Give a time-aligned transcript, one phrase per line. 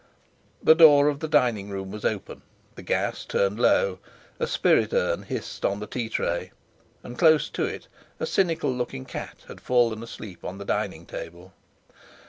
[0.63, 2.41] The door of the dining room was open,
[2.73, 3.99] the gas turned low;
[4.39, 6.51] a spirit urn hissed on a tea tray,
[7.03, 7.87] and close to it
[8.19, 11.53] a cynical looking cat had fallen asleep on the dining table.